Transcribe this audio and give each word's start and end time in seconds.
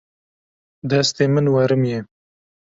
Destê 0.89 1.25
min 1.33 1.47
werimiye. 1.55 1.99